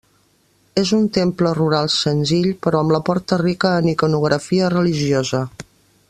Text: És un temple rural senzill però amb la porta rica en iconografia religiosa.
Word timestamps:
És 0.83 0.93
un 0.99 1.03
temple 1.17 1.51
rural 1.57 1.91
senzill 1.97 2.49
però 2.67 2.81
amb 2.85 2.95
la 2.97 3.01
porta 3.11 3.41
rica 3.45 3.77
en 3.83 3.91
iconografia 3.95 4.71
religiosa. 4.79 5.43